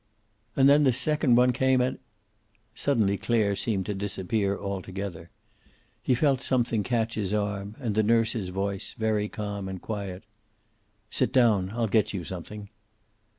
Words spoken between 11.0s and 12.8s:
"Sit down. I'll get you something."